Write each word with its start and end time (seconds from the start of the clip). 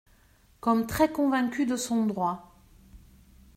Comme 0.61 0.87
très 0.87 1.11
convaincu 1.11 1.67
de 1.67 1.75
son 1.75 2.07
droit. 2.07 2.57